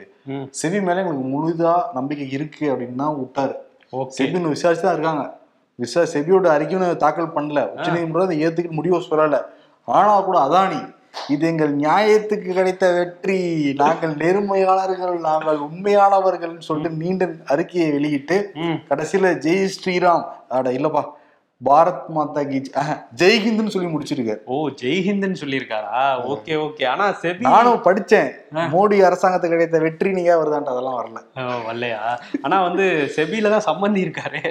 [0.60, 3.54] செபி மேல எங்களுக்கு முழுதா நம்பிக்கை இருக்கு அப்படின்னு தான் விட்டாரு.
[4.18, 5.24] செபின்னு விசாரிச்சு தான் இருக்காங்க.
[5.78, 7.60] விசா செபியோட அறிக்கையும் தாக்கல் பண்ணல.
[7.74, 9.38] உச்சநீதிமன்றம் அதை ஏத்துக்கிட்டு முடிவை சொல்லல
[9.88, 10.80] ஆனா கூட அதானி
[11.28, 13.38] இது எங்கள் நியாயத்துக்கு கிடைத்த வெற்றி.
[13.82, 18.36] நாங்கள் நேர்மையாளர்கள் நாங்கள் உண்மையானவர்கள் சொல்லிட்டு நீண்ட அறிக்கையை வெளியிட்டு
[18.90, 20.24] கடைசியில ஜெய் ஸ்ரீராம்.
[20.48, 21.02] அட இல்லப்பா.
[21.68, 22.58] பாரத் மாதா கி
[23.20, 24.40] ஜெய்ஹிந்த்னு சொல்லி முடிச்சிருக்காரு.
[24.52, 26.02] ஓ ஜெய்ஹிந்த்னு சொல்லியிருக்காரா?
[26.34, 26.84] Okay okay.
[26.92, 28.30] ஆனா செபி நானும் படிச்சேன்.
[28.74, 31.20] மோடி அரசாங்கத்துக்கு கிடைத்த வெற்றி நீங்க வருதான்ட்டு அதெல்லாம் வரல.
[31.66, 32.00] வரலையா?
[32.44, 32.86] ஆனா வந்து
[33.16, 34.42] செபில தான் சம்மந்தி இருக்காரு.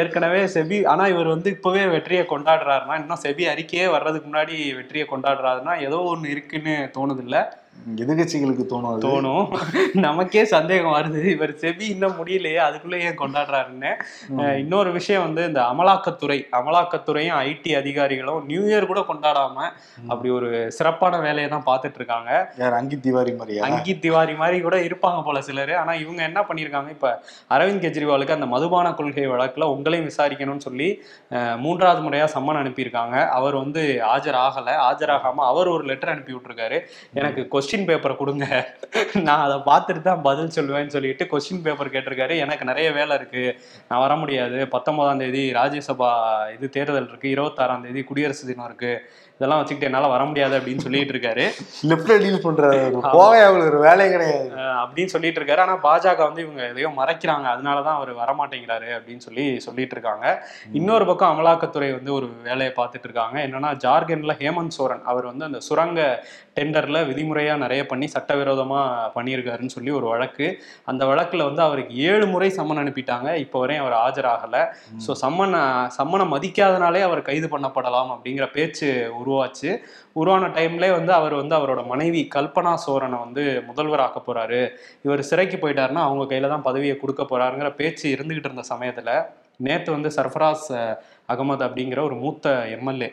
[0.00, 5.76] ஏற்கனவே செபி ஆனா இவர் வந்து இப்பவே வெற்றியை கொண்டாடுறாருன்னா இன்னும் செபி அறிக்கையே வர்றதுக்கு முன்னாடி வெற்றியை கொண்டாடுறாருன்னா
[5.88, 7.38] ஏதோ ஒண்ணு இருக்குன்னு தோணுது இல்ல
[8.02, 8.96] எதிர்கட்சிகளுக்கு தோணும்.
[9.04, 9.44] தோணும்.
[10.06, 11.20] நமக்கே சந்தேகம் வருது.
[11.34, 13.90] இவர் செபி இன்னும் முடியலையே அதுக்குள்ள ஏன் கொண்டாடுறாருன்னு.
[14.62, 19.58] இன்னொரு விஷயம் வந்து இந்த அமலாக்கத்துறை அமலாக்கத்துறையும் ஐடி அதிகாரிகளும் நியூ இயர் கூட கொண்டாடாம
[20.12, 22.30] அப்படி ஒரு சிறப்பான வேலையை தான் பார்த்துட்டு இருக்காங்க
[22.62, 23.62] யார் அங்கி திவாரி மாதிரியா?
[23.68, 25.74] அங்கி திவாரி மாதிரி கூட இருப்பாங்க போல சிலர்.
[25.82, 27.12] ஆனா இவங்க என்ன பண்ணியிருக்காங்க இப்ப
[27.56, 30.90] அரவிந்த் கெஜ்ரிவாலுக்கு அந்த மதுபான கொள்கை வழக்குல உங்களையும் விசாரிக்கணும்னு சொல்லி
[31.64, 33.16] மூன்றாவது முறையா சம்மன் அனுப்பியிருக்காங்க.
[33.38, 36.80] அவர் வந்து ஆஜர் ஆகல ஆஜராகாம அவர் ஒரு லெட்டர் அனுப்பி விட்டுருக்காரு
[37.20, 38.74] எனக்கு கொஸ்டின் பேப்பரை கொடுங்க.
[39.22, 42.36] நான் அதை பார்த்துட்டு தான் பதில் சொல்லுவேன்னு சொல்லிட்டு கொஸ்டின் பேப்பர் கேட்டிருக்காரு.
[42.36, 43.58] எனக்கு நிறைய வேலை இருக்கு.
[43.88, 44.68] நான் வர முடியாது.
[44.68, 46.10] பத்தொன்பதாம் தேதி ராஜ்யசபா
[46.54, 47.30] இது தேர்தல் இருக்கு.
[47.30, 49.10] இருபத்தாறாம் தேதி குடியரசு தினம் இருக்கு.
[49.38, 51.44] இதெல்லாம் வச்சுக்கிட்டு என்னால வர முடியாது அப்படின்னு சொல்லிட்டு இருக்காரு.
[51.88, 52.76] லெப்ட்ல டீல் பண்றாரு
[53.16, 54.46] அவங்களுக்கு வேலையே கிடையாது.
[54.82, 55.62] அப்படின்னு சொல்லிட்டு இருக்காரு.
[55.64, 57.46] ஆனா பாஜக வந்து இவங்க எதையோ மறைக்கிறாங்க.
[57.54, 60.24] அதனாலதான் அவர் வரமாட்டேங்கிறாரு அப்படின்னு சொல்லி சொல்லிட்டு இருக்காங்க.
[60.80, 63.36] இன்னொரு பக்கம் அமலாக்கத்துறை வந்து ஒரு வேலையை பார்த்துட்டு இருக்காங்க.
[63.48, 65.04] என்னன்னா ஜார்க்கண்ட்ல ஹேமந்த் சோரன்.
[65.12, 66.00] அவர் வந்து அந்த சுரங்க
[66.58, 68.80] டெண்டர்ல விதிமுறையா நிறைய பண்ணி சட்டவிரோதமா
[69.16, 70.46] பண்ணியிருக்காருன்னு சொல்லி ஒரு வழக்கு.
[70.90, 73.28] அந்த வழக்குல வந்து அவருக்கு ஏழு முறை சம்மன் அனுப்பிட்டாங்க.
[73.44, 74.56] இப்போ வரையும் அவர் ஆஜராகல.
[75.06, 75.58] ஸோ சம்மன்
[75.98, 78.90] சம்மனை மதிக்காதனாலே அவர் கைது பண்ணப்படலாம் அப்படிங்கிற பேச்சு
[79.26, 79.70] உருவாச்சு.
[80.12, 84.60] உருவான டைம்லே வந்து அவர் வந்து அவரோட மனைவி கல்பனா சோரனை வந்து முதல்வர் ஆக்க போறாரு.
[85.02, 89.12] இவர் சிறைக்கு போயிட்டாருன்னா அவங்க கையில தான் பதவியை கொடுக்க போறாருங்கிற பேச்சு இருந்துகிட்டு இருந்த சமயத்துல
[89.56, 90.66] நேத்து வந்து சர்ஃபராஸ்
[91.32, 93.08] அகமது அப்படிங்கிற ஒரு மூத்த எம்எல்ஏ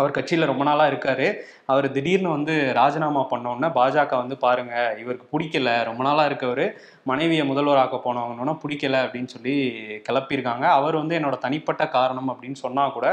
[0.00, 1.26] அவர் கட்சியில ரொம்ப நாளா இருக்காரு.
[1.72, 6.64] அவர் திடீர்னு வந்து ராஜினாமா பண்ணோன்னே பாஜக வந்து பாருங்க இவருக்கு பிடிக்கல ரொம்ப நாளா இருக்கவர்
[7.10, 9.54] மனைவியை முதல்வராக்க போனவங்கன்னா பிடிக்கல அப்படின்னு சொல்லி
[10.08, 10.64] கிளப்பியிருக்காங்க.
[10.78, 13.06] அவர் வந்து என்னோட தனிப்பட்ட காரணம் அப்படின்னு சொன்னா கூட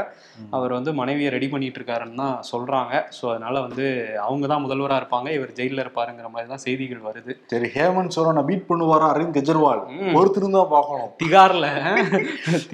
[0.58, 2.94] அவர் வந்து மனைவியை ரெடி பண்ணிட்டு இருக்காருன்னு தான் சொல்றாங்க.
[3.18, 3.86] ஸோ அதனால வந்து
[4.26, 5.28] அவங்க தான் முதல்வரா இருப்பாங்க.
[5.38, 7.34] இவர் ஜெயிலில் இருப்பாருங்கிற மாதிரி தான் செய்திகள் வருது.
[7.54, 9.82] சரி ஹேமந்த் சோரனை பீட் பண்ணுவாரா அரவிந்த் கெஜ்ரிவால்?
[10.58, 11.10] தான் பார்க்கணும்.
[11.22, 11.66] திகார்ல.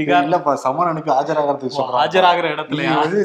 [0.00, 3.20] திகார்ல இல்லப்பா சமன் அனுப்பி ஆஜராகிறதுக்கு ஆஜராகிற நீ இடத்துலயா வந்து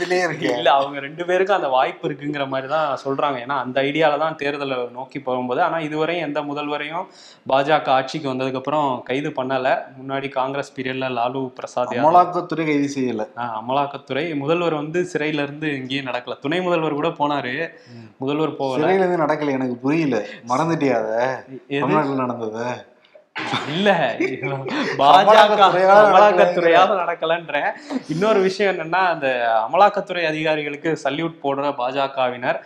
[0.00, 0.48] தள்ளுறதுலயே இருக்கு.
[0.56, 3.38] இல்ல அவங்க ரெண்டு பேருக்கும் அந்த வாய்ப்பு இருக்குங்கிற மாதிரி தான் சொல்றாங்க.
[3.44, 5.62] ஏன்னா அந்த ஐடியால தான் தேர்தலை நோக்கி போகும்போது.
[5.62, 7.06] ஆனா இதுவரையும் எந்த முதல்வரையும்
[7.48, 9.68] பாஜக ஆட்சிக்கு வந்ததுக்கு அப்புறம் கைது பண்ணல.
[10.00, 13.26] முன்னாடி காங்கிரஸ் பீரியட்ல லாலு பிரசாத் அமலாக்கத்துறை கைது செய்யல.
[13.60, 14.36] அமலாக்கத்துறை.
[14.36, 16.38] முதல்வர் வந்து சிறையில இருந்து எங்கேயும் நடக்கல.
[16.40, 17.54] துணை முதல்வர் கூட போனாரு.
[18.18, 18.86] முதல்வர் போகல.
[18.86, 19.50] சிறையில இருந்து நடக்கல.
[19.50, 20.16] எனக்கு புரியல.
[20.48, 21.44] மறந்துட்டியா அத?
[21.68, 21.80] எது?
[21.80, 22.64] தமிழ்நாட்டுல நடந்தது?
[23.72, 23.90] இல்ல.
[24.98, 25.54] பாஜக
[25.98, 27.54] அமலாக்கத்துறையால நடக்கலன்ற.
[28.08, 29.28] இன்னொரு விஷயம் என்னன்னா அந்த
[29.66, 32.58] அமலாக்கத்துறை அதிகாரிகளுக்கு சல்யூட் போடுற பாஜகவினர்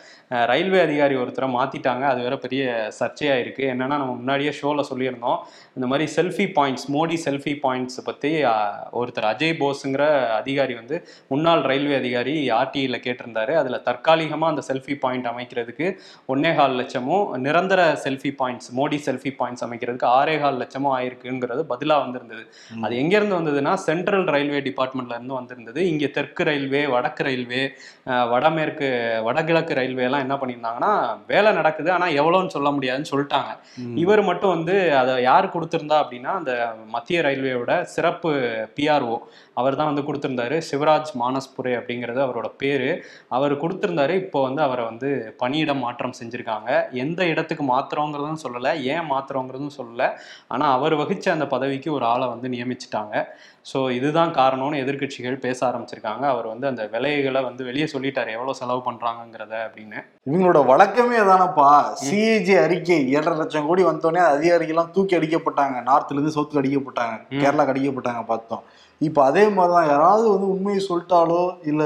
[0.50, 2.04] ரயில்வே அதிகாரி ஒருத்தரை மாத்திட்டாங்க.
[2.12, 3.64] அது வேற பெரிய சர்ச்சையா இருக்கு.
[3.66, 5.38] என்னன்னா நம்ம முன்னாடியே ஷோல சொல்லியிருந்தோம்.
[5.76, 8.30] இந்த மாதிரி selfie points Modi selfie points பத்தி
[9.00, 10.04] ஒருத்தர் அஜய் போஸுங்கிற
[10.40, 10.96] அதிகாரி வந்து
[11.32, 13.52] முன்னாள் ரயில்வே அதிகாரி ஆர்டிஐல கேட்டிருந்தாரு.
[13.60, 15.86] அதுல தற்காலிகமா அந்த செல்ஃபி பாயிண்ட் அமைக்கிறதுக்கு
[16.34, 21.96] ஒன்னே கால் லட்சமும் நிரந்தர selfie points Modi selfie points அமைக்கிறதுக்கு ஆறே கால் லட்சமும் ஆயிருக்குங்கிறது பதிலா
[22.04, 22.44] வந்திருந்தது.
[22.84, 25.80] அது எங்க இருந்து வந்ததுன்னா சென்ட்ரல் ரயில்வே டிபார்ட்மெண்ட்ல இருந்து வந்திருந்தது.
[25.92, 27.62] இங்க தெற்கு ரயில்வே வடக்கு ரயில்வே
[28.34, 28.88] வடமேற்கு
[29.26, 30.92] வடகிழக்கு ரயில்வே எல்லாம் என்ன பண்ணியிருந்தாங்கன்னா
[31.32, 31.90] வேலை நடக்குது.
[31.96, 33.52] ஆனா எவ்வளோன்னு சொல்ல முடியாதுன்னு சொல்லிட்டாங்க.
[34.04, 36.52] இவர் மட்டும் வந்து அதை யார் கொடுத்துருந்தா அப்படின்னா அந்த
[36.94, 38.30] மத்திய ரயில்வேயோட சிறப்பு
[38.76, 39.16] பிஆர்ஓ
[39.60, 40.56] அவர் தான் வந்து கொடுத்துருந்தாரு.
[40.68, 42.86] சிவராஜ் மானஸ்புரே அப்படிங்கிறது அவரோட பேர்.
[43.36, 45.10] அவர் கொடுத்துருந்தாரு இப்போ வந்து அவரை வந்து
[45.42, 46.70] பணியிடம் மாற்றம் செஞ்சுருக்காங்க.
[47.04, 50.08] எந்த இடத்துக்கு மாத்துறோங்கிறதும் சொல்லலை ஏன் மாத்துறோங்கிறதும் சொல்லலை.
[50.54, 53.14] ஆனால் அவர் வகித்த அந்த பதவிக்கு ஒரு ஆளை வந்து நியமிச்சிட்டாங்க.
[53.72, 56.24] ஸோ இதுதான் காரணம்னு எதிர்க்கட்சிகள் பேச ஆரம்பிச்சிருக்காங்க.
[56.34, 60.00] அவர் வந்து அந்த விலைகளை வந்து வெளியே சொல்லிட்டார் எவ்வளோ செலவு பண்ணுறாங்கங்கிறத அப்படின்னு.
[60.26, 61.84] இவங்களோட வழக்கமே அதானப்பா?
[62.04, 65.76] சிஏஜி அறிக்கை ஏழரை லட்சம் கோடி வந்தோடனே அதிகாரிகள்லாம் தூக்கி அடிக்கப்பட்டாங்க.
[65.82, 67.16] நார்த்ல இருந்து சவுத்துக்கு அடிக்கப்பட்டாங்க.
[67.30, 68.62] கேரளாக்கு அடிக்கப்பட்டாங்க பார்த்தோம்.
[69.00, 71.82] இப்போ அதே மாதிரிதான் யாராவது வந்து உண்மையை சொல்லிட்டாலோ இல்ல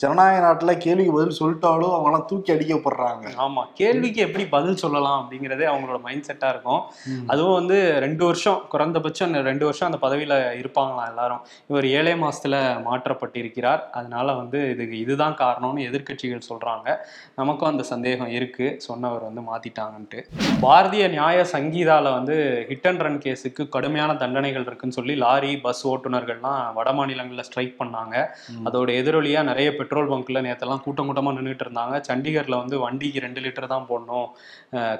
[0.00, 3.62] ஜனநாயக நாட்டுல கேள்விக்கு பதில் சொல்லிட்டாலோ அவங்கலாம் தூக்கி அடிக்கப்படுறாங்க ஆமா.
[3.74, 6.82] கேள்விக்கு எப்படி பதில் சொல்லலாம் அப்படிங்கிறதே அவங்களோட மைண்ட் செட்டா இருக்கும்.
[7.26, 11.40] அதுவும் வந்து ரெண்டு வருஷம் குறைந்தபட்சம் ரெண்டு வருஷம் அந்த பதவியில இருப்பாங்களாம் எல்லாரும்.
[11.66, 12.54] இவர் ஏழே மாசத்துல
[12.88, 13.82] மாற்றப்பட்டிருக்கிறார்.
[13.90, 16.96] அதனால வந்து இதுக்கு இதுதான் காரணம்னு எதிர்க்கட்சிகள் சொல்றாங்க.
[17.34, 18.74] நமக்கும் அந்த சந்தேகம் இருக்கு.
[18.78, 20.22] சொன்னவர் வந்து மாத்திட்டாங்கன்ட்டு.
[20.62, 26.06] பாரதிய நியாய சங்கீதால வந்து ஹிட் அண்ட் ரன் கேஸுக்கு கடுமையான தண்டனைகள் இருக்குன்னு சொல்லி லாரி பஸ் ஓட்டுநர்கள்
[26.08, 28.16] ஓட்டுநர்கள்லாம் வட மாநிலங்களில் ஸ்ட்ரைக் பண்ணாங்க.
[28.64, 31.94] அதோட எதிரொலியா நிறைய பெட்ரோல் பங்க்கில் நேற்றெல்லாம் கூட்டம் கூட்டமாக நின்றுட்டு இருந்தாங்க.
[32.08, 34.28] சண்டிகரில் வந்து வண்டிக்கு ரெண்டு லிட்டர் தான் போடணும்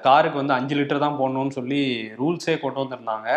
[0.07, 1.81] காருக்கு வந்து அஞ்சு லிட்டர் தான் போடணும்னு சொல்லி
[2.21, 3.29] ரூல்ஸே கொண்டு வந்திருந்தாங்க.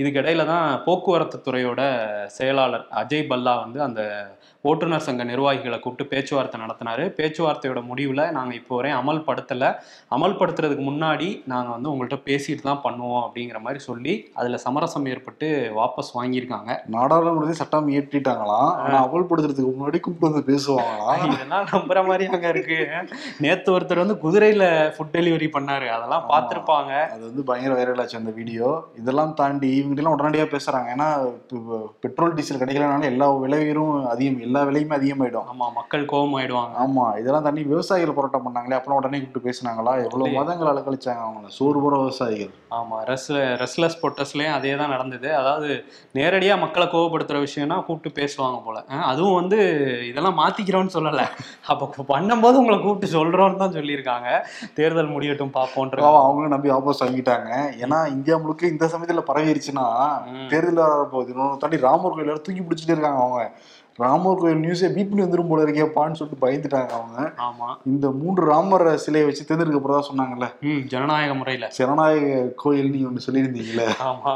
[0.00, 1.82] இதுக்கிடையில தான் போக்குவரத்து துறையோட
[2.38, 4.02] செயலாளர் அஜய் பல்லா வந்து அந்த
[4.68, 7.02] ஓட்டுநர் சங்க நிர்வாகிகளை கூப்பிட்டு பேச்சுவார்த்தை நடத்தினாரு.
[7.16, 9.68] பேச்சுவார்த்தையோட முடிவில் நாங்கள் இப்போ வரையும் அமல்படுத்தலை.
[10.16, 15.48] அமல்படுத்துறதுக்கு முன்னாடி நாங்கள் வந்து உங்கள்கிட்ட பேசிட்டு தான் பண்ணுவோம் அப்படிங்கிற மாதிரி சொல்லி அதில் சமரசம் ஏற்பட்டு
[15.78, 16.70] வாபஸ் வாங்கியிருக்காங்க.
[16.86, 18.70] நாடாளுமன்றத்தை சட்டம் இயற்றிட்டாங்களாம்.
[18.84, 21.34] ஆனா அமல்படுத்துறதுக்கு முன்னாடி கூப்பிட்டு வந்து பேசுவாங்களாம்.
[21.34, 22.78] இதெல்லாம் நம்புற மாதிரி அங்க இருக்கு.
[23.38, 25.88] நேத்து ஒருத்தர் வந்து குதிரையில ஃபுட் டெலிவரி பண்ணாரு.
[25.96, 26.24] அதெல்லாம்.
[26.32, 26.92] பார்த்திருப்பாங்க.
[27.14, 28.70] அது வந்து பயங்கர வைரல் ஆச்சு அந்த வீடியோ
[29.02, 30.88] இதெல்லாம் தாண்டி இவங்க எல்லாம் உடனடியாக பேசுறாங்க.
[30.96, 31.10] ஏன்னா
[31.58, 34.52] இப்போ பெட்ரோல் டீசல் கிடைக்கலனால எல்லா விலையும் அதிகம்.
[34.54, 35.46] எல்லா விலையுமே அதிகமாயிடும்.
[35.52, 39.92] ஆமா மக்கள் கோபம் ஆயிடுவாங்க ஆமா இதெல்லாம் தாண்டி விவசாயிகள் போராட்டம் பண்ணாங்களே அப்புறம் உடனே கூப்பிட்டு பேசினாங்களா?
[40.04, 40.34] எவ்வளவு.
[40.36, 41.48] மாதங்கள் அலக்கழிச்சாங்க அவங்கள?
[41.56, 42.52] சோறு போற விவசாயிகள்.
[42.78, 43.26] ஆமா ரெஸ்
[43.62, 45.28] ரெஸ்லெஸ் பொட்டஸ்லயும் அதே தான் நடந்தது.
[45.40, 45.68] அதாவது
[46.18, 48.78] நேரடியா மக்களை கோவப்படுத்துற விஷயம்னா கூப்பிட்டு பேசுவாங்க போல.
[49.10, 49.58] அதுவும் வந்து
[50.10, 51.24] இதெல்லாம் மாத்திக்கிறோம்னு சொல்லல.
[51.72, 54.28] அப்ப பண்ணும்போது உங்களை கூப்பிட்டு சொல்றோம்னு தான் சொல்லியிருக்காங்க.
[54.78, 56.00] தேர்தல் முடியட்டும் பார்ப்போன்ற.
[56.24, 57.50] அவங்களும் நம்பி வாபஸ் வாங்கிட்டாங்க.
[57.84, 59.86] ஏன்னா இந்தியா முழுக்க இந்த சமயத்துல பரவிருச்சுன்னா
[60.34, 60.48] ம்.
[60.54, 63.42] தேர்தல் வரப்போகுது இன்னொரு தாண்டி ராமர் கோயில் தூக்கி பிடிச்சிட்டு இருக்காங்க அவங்க.
[63.98, 67.18] ராமர் கோயில் நியூஸே பீட் பண்ணி வந்துரும் போல இருக்கேப்பான்னு சொல்லிட்டு பயந்துட்டாங்க அவங்க.
[67.44, 67.68] ஆமா.
[67.86, 70.46] இந்த மூன்று ராமர் சிலையை வச்சு தேர்ந்தெடுக்க போறதா சொன்னாங்கல்ல?
[70.62, 71.66] ம் ஜனநாயக முறையில.
[71.76, 74.32] ஜனநாயக கோயில் நீங்க ஒண்ணு சொல்லியிருந்தீங்களே ஆமா.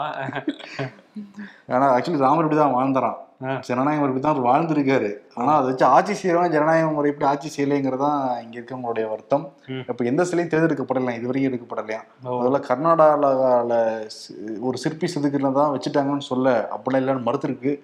[1.68, 3.16] ஆனா ஆக்சுவலி ராமர் இப்படி தான் வாழ்ந்துறான்.
[3.61, 5.11] ஜனநாயக முறை இப்படி தான் வாழ்ந்திருக்காரு.
[5.35, 9.44] ஆனா அதை வச்சு ஆட்சி செய்யறவன் ஜனநாயக முறை இப்படி ஆட்சி செய்யலைங்கிறதான் இங்க இருக்கவங்களுடைய வருத்தம்.
[9.85, 12.01] இப்ப எந்த சிலையும் தேர்ந்தெடுக்கப்படலாம் இதுவரையும் எடுக்கப்படலையா?
[12.25, 12.38] ஓ.
[12.38, 13.77] முதல்ல கர்நாடகாவில்
[14.61, 17.75] ஒரு சிற்பி செதுக்கில தான் வச்சுட்டாங்கன்னு சொல்ல அப்படிலாம் இல்லைன்னு மறுத்திருக்கு.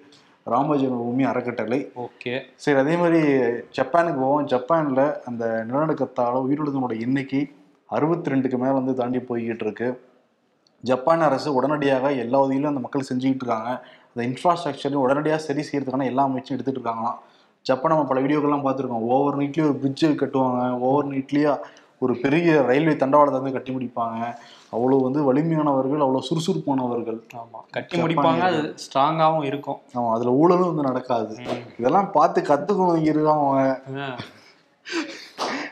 [0.45, 1.91] ராமஜென்ம பூமி அறக்கட்டளை.
[1.95, 2.41] ஓகே.
[2.55, 3.21] சரி அதே மாதிரி
[3.77, 4.47] ஜப்பானுக்கு போவோம்.
[4.47, 7.51] ஜப்பான்ல அந்த நிலநடுக்கத்தால உயிரிழந்தவங்களோட எண்ணிக்கை
[7.85, 9.87] அறுபத்தி ரெண்டுக்கு மேல வந்து தாண்டி போய்கிட்டு இருக்கு
[10.83, 13.69] ஜப்பான் அரசு உடனடியாக எல்லா உதவியிலும் அந்த மக்கள் செஞ்சுக்கிட்டு இருக்காங்க.
[14.11, 17.17] அந்த இன்ஃப்ராஸ்ட்ரக்சரையும் உடனடியாக சரி செய்யறதுக்கான எல்லா முயற்சியும் எடுத்துட்டு இருக்காங்களாம்.
[17.61, 19.05] ஜப்பான் நம்ம பல வீடியோக்கள்லாம் பார்த்துருக்கோம்.
[19.13, 20.79] ஓவர் நைட்லேயே ஒரு பிரிட்ஜு கட்டுவாங்க.
[20.79, 21.59] ஓவர் நைட்லேயே
[21.99, 24.37] ஒரு பெரிய ரயில்வே தண்டவாளத்தை வந்து கட்டி முடிப்பாங்க.
[24.73, 27.19] அவ்வளோ வந்து வலிமையானவர்கள் அவ்வளோ சுறுசுறுப்பானவர்கள்.
[27.37, 27.59] ஆமா.
[27.71, 29.79] கட்டி முடிப்பாங்க அது ஸ்ட்ராங்காவும் இருக்கும்.
[29.95, 31.33] ஆமா அதுல ஊழலும் வந்து நடக்காது.
[31.79, 33.59] இதெல்லாம் பார்த்து கத்துக்கணும் இருக்காங்க
[33.99, 34.07] ஆ,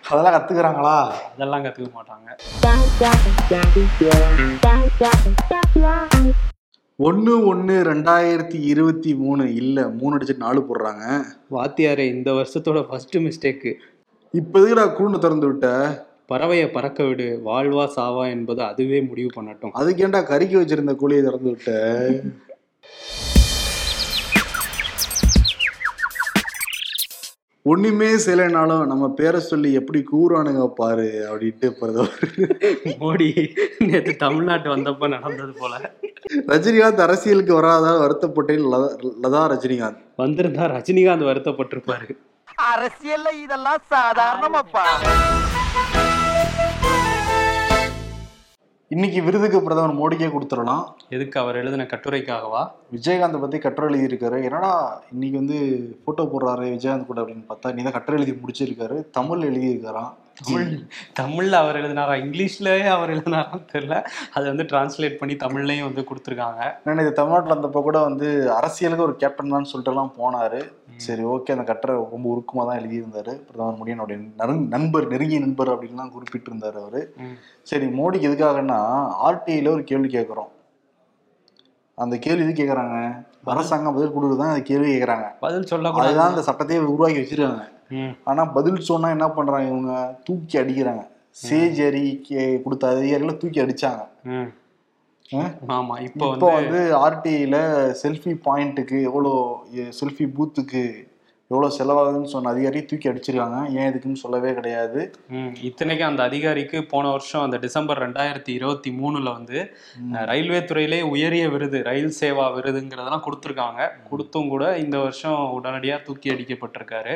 [0.09, 0.95] அதெல்லாம் கத்துக்கிறாங்களா?
[1.31, 2.29] அதெல்லாம் கத்துக்க மாட்டாங்க.
[6.99, 9.43] ஒன்று ஒன்று ரெண்டாயிரத்தி இருபத்தி மூணு.
[9.55, 11.05] இல்லை மூணு அடிச்சுட்டு நாலு போடுறாங்க.
[11.51, 13.71] வாத்தியாரே இந்த வருஷத்தோட ஃபர்ஸ்ட் மிஸ்டேக்கு
[14.33, 15.67] இப்போ எதுக்கு நான் கூண்டு திறந்து விட்ட?
[16.29, 19.69] பறவையை பறக்க விடு வாழ்வா சாவா என்பது அதுவே முடிவு பண்ணட்டும்.
[19.71, 22.09] அதுக்கு ஏன்டா கறிக்கு வச்சிருந்த கோழியை திறந்து விட்ட?
[27.63, 32.17] ஒண்ணுமே செய்யலைனாலும் நம்ம பேரை சொல்லி எப்படி கூறானுங்க பாரு அப்படின்ட்டு பிரதமர்.
[32.83, 35.91] மோடி நேற்று தமிழ்நாட்டு வந்தப்ப நடந்தது போல.
[36.47, 38.61] ரஜினிகாந்த் அரசியலுக்கு வராதா வருத்தப்பட்டேன்.
[38.61, 39.97] லதா- லதா ரஜினிகாந்த்.
[40.17, 42.17] வந்திருந்தா ரஜினிகாந்த் வருத்தப்பட்டிருப்பாரு.
[42.75, 45.11] அரசியல்ல இதெல்லாம் சாதாரணமாப்பா.
[48.87, 50.83] இன்னைக்கு விருதுக்கு பிரதமர் மோடிக்கே கொடுத்துடலாம்.
[51.09, 52.71] எதுக்கு அவர் எழுதின கட்டுரைக்காகவா?
[52.95, 54.43] விஜயகாந்தை பத்தி கட்டுரை எழுதியிருக்காரு.
[54.43, 55.57] என்னடா இன்னைக்கு வந்து
[56.03, 59.05] போட்டோ போடுறாரு விஜயகாந்த் கூட அப்படின்னு பார்த்தா நீ தான் கட்டுரை எழுதி முடிச்சிருக்காரு.
[59.11, 60.13] தமிழ் எழுதியிருக்காராம்.
[60.39, 60.69] தமிழ்
[61.19, 62.13] தமிழ்ல அவர் எழுதினாரா?
[62.21, 63.97] இங்கிலீஷ்லயே அவர் எழுதினாரான்னு தெரியல.
[64.35, 66.61] அதை வந்து டிரான்ஸ்லேட் பண்ணி தமிழ்லயும் வந்து கொடுத்துருக்காங்க.
[66.85, 70.61] நான் இது தமிழ்நாட்டில் வந்தப்போ கூட வந்து அரசியலுக்கு ஒரு கேப்டன் தான் சொல்லிட்டு எல்லாம் போனாரு.
[71.05, 73.33] சரி ஓகே அந்த கட்டுரை ரொம்ப உருக்கமாக தான் எழுதியிருந்தாரு.
[73.49, 77.03] பிரதமர் மோடி என்னுடைய நறுங் நண்பர் நெருங்கிய நண்பர் அப்படின்லாம் குறிப்பிட்டு இருந்தாரு அவரு.
[77.71, 78.79] சரி மோடிக்கு எதுக்காகன்னா
[79.29, 80.51] ஆர்டிஐல ஒரு கேள்வி கேட்குறோம்.
[82.03, 82.97] அந்த கேள்வி எது கேட்குறாங்க?
[83.53, 85.27] அரசாங்கம் பதில் கொடுக்குறது தான் அந்த கேள்வி கேட்குறாங்க.
[85.41, 87.63] பதில் அதுதான் சொல்லக்கூடாது அந்த சட்டத்தையே உருவாக்கி வச்சிருக்காங்க.
[88.31, 89.69] ஆனா பதில் சொன்னா என்ன பண்றாங்க?
[89.71, 89.93] இவங்க
[90.27, 91.05] தூக்கி அடிக்கிறாங்க.
[91.45, 94.03] சேஜ் அறிக்கை கொடுத்த அதிகாரிகளை தூக்கி அடிச்சாங்க?
[95.77, 97.57] ஆமா இப்போ இப்போ வந்து ஆர்டிஐல
[98.03, 99.31] செல்ஃபி பாயிண்ட்டுக்கு எவ்வளோ
[99.99, 100.83] செல்ஃபி பூத்துக்கு
[101.51, 103.57] எவ்வளோ செலவாகுதுன்னு சொன்ன அதிகாரி தூக்கி அடிச்சிருக்காங்க.
[103.77, 105.01] ஏன் எதுக்குன்னு சொல்லவே கிடையாது.
[105.69, 109.59] இத்தனைக்கும் அந்த அதிகாரிக்கு போன வருஷம் அந்த டிசம்பர் ரெண்டாயிரத்தி இருபத்தி மூணுல வந்து
[110.31, 113.81] ரயில்வே துறையிலே உயரிய விருது ரயில் சேவா விருதுங்கிறதெல்லாம் கொடுத்துருக்காங்க.
[114.09, 117.15] கொடுத்தும் கூட இந்த வருஷம் உடனடியா தூக்கி அடிக்கப்பட்டிருக்காரு.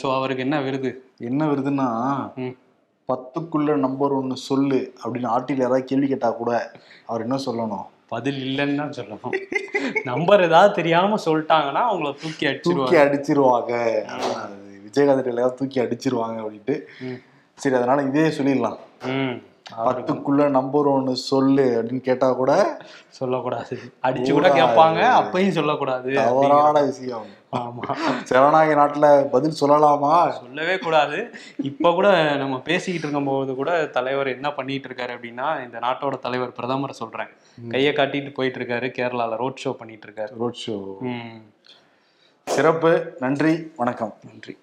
[0.00, 0.90] ஸோ அவருக்கு என்ன விருது?
[1.30, 1.88] என்ன வருதுன்னா.
[3.08, 6.50] பத்துக்குள்ள நம்பர் ஒன்று சொல்லு அப்படின்னு ஆர்டியில் யாராவது கேள்வி கேட்டா கூட
[7.06, 7.86] அவர் என்ன சொல்லணும்?
[8.12, 9.34] பதில் இல்லைன்னு தான் சொல்லணும்.
[10.10, 13.72] நம்பர் ஏதாவது தெரியாம சொல்லிட்டாங்கன்னா அவங்கள தூக்கி தூக்கி அடிச்சிருவாங்க.
[14.86, 16.76] விஜயகாந்த் எல்லாம் தூக்கி அடிச்சிருவாங்க அப்படின்ட்டு.
[17.58, 18.78] சரி அதனால இதே சொல்லிடலாம்.
[19.86, 22.52] பத்துக்குள்ள நம்பர் ஒன்று சொல்லு அப்படின்னு கேட்டா கூட
[23.18, 23.76] சொல்லக்கூடாது.
[24.06, 26.10] அடிச்சு கூட கேட்பாங்க அப்பயும் சொல்லக்கூடாது.
[26.20, 27.28] தவறான விஷயம்.
[28.24, 30.30] ஜனநாயக நாட்டுல பதில் சொல்லலாமா?
[30.30, 31.30] சொல்லவே கூடாது.
[31.56, 36.90] இப்ப கூட நம்ம பேசிக்கிட்டு இருக்கும்போது கூட தலைவர் என்ன பண்ணிட்டு இருக்காரு அப்படின்னா இந்த நாட்டோட தலைவர் பிரதமரை
[36.90, 37.28] சொல்றேன்.
[37.68, 38.92] கையை காட்டிட்டு போயிட்டு இருக்காரு.
[38.98, 40.28] கேரளால ரோட் ஷோ பண்ணிட்டு இருக்காரு.
[40.38, 41.42] ரோட் ஷோ ம்.
[42.44, 43.16] சிறப்பு.
[43.20, 43.72] நன்றி.
[43.76, 44.14] வணக்கம்.
[44.30, 44.58] நன்றி.